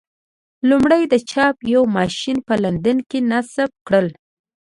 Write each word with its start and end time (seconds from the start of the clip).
لومړی 0.69 1.01
د 1.07 1.15
چاپ 1.31 1.55
یو 1.73 1.83
ماشین 1.97 2.37
په 2.47 2.53
لندن 2.63 2.97
کې 3.09 3.19
نصب 3.31 3.69
کړل. 3.87 4.07